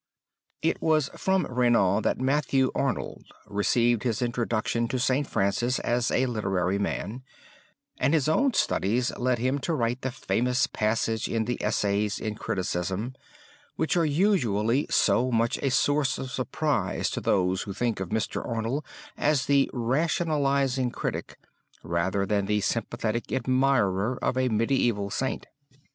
It 0.63 0.81
was 0.81 1.11
from 1.15 1.45
Renan 1.45 2.01
that 2.01 2.19
Matthew 2.19 2.71
Arnold 2.73 3.23
received 3.45 4.01
his 4.01 4.23
introduction 4.23 4.87
to 4.87 4.97
St. 4.97 5.27
Francis 5.27 5.77
as 5.77 6.09
a 6.09 6.25
literary 6.25 6.79
man, 6.79 7.21
and 7.99 8.15
his 8.15 8.27
own 8.27 8.55
studies 8.55 9.15
led 9.15 9.37
him 9.37 9.59
to 9.59 9.75
write 9.75 10.01
the 10.01 10.09
famous 10.09 10.65
passages 10.65 11.27
in 11.31 11.45
the 11.45 11.61
Essays 11.61 12.17
in 12.17 12.33
Criticism, 12.33 13.13
which 13.75 13.95
are 13.95 14.03
usually 14.03 14.87
so 14.89 15.29
much 15.31 15.59
a 15.59 15.69
source 15.69 16.17
of 16.17 16.31
surprise 16.31 17.11
to 17.11 17.21
those 17.21 17.61
who 17.61 17.71
think 17.73 17.99
of 17.99 18.09
Mr. 18.09 18.43
Arnold 18.43 18.83
as 19.15 19.45
the 19.45 19.69
rationalizing 19.71 20.89
critic, 20.89 21.37
rather 21.83 22.25
than 22.25 22.47
the 22.47 22.61
sympathetic 22.61 23.31
admirer 23.31 24.17
of 24.19 24.35
a 24.35 24.49
medieval 24.49 25.11
saint. 25.11 25.45